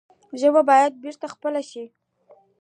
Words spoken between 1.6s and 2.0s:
شي.